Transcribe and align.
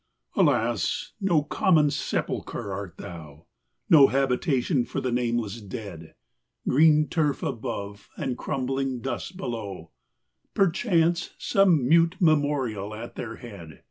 X. 0.31 0.39
Alas, 0.41 1.11
no 1.21 1.43
common 1.43 1.91
sepulchre 1.91 2.71
art 2.73 2.97
thou, 2.97 3.45
No 3.87 4.07
habitation 4.07 4.83
for 4.83 4.99
the 4.99 5.11
nameless 5.11 5.61
dead. 5.61 6.15
Green 6.67 7.07
turf 7.07 7.43
above, 7.43 8.09
and 8.17 8.35
crumbling 8.35 9.01
dust 9.01 9.37
below, 9.37 9.91
Perchance 10.55 11.35
some 11.37 11.87
mute 11.87 12.15
memorial 12.19 12.95
at 12.95 13.13
their 13.13 13.35
head. 13.35 13.79